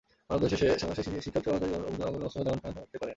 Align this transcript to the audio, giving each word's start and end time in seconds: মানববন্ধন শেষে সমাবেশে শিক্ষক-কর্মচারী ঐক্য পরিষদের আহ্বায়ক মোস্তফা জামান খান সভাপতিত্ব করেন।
মানববন্ধন 0.29 0.51
শেষে 0.53 0.67
সমাবেশে 0.81 1.23
শিক্ষক-কর্মচারী 1.25 1.73
ঐক্য 1.77 1.83
পরিষদের 1.87 1.99
আহ্বায়ক 2.03 2.19
মোস্তফা 2.23 2.45
জামান 2.47 2.59
খান 2.63 2.71
সভাপতিত্ব 2.73 2.97
করেন। 2.99 3.09